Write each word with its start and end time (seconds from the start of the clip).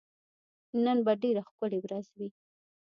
نن 0.83 0.97
به 1.05 1.13
ډېره 1.21 1.41
ښکلی 1.47 1.79
ورځ 1.81 2.05
وي 2.17 2.29